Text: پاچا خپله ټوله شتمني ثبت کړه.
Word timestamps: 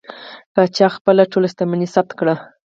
پاچا 0.53 0.87
خپله 0.95 1.23
ټوله 1.31 1.47
شتمني 1.53 1.87
ثبت 1.93 2.11
کړه. 2.19 2.35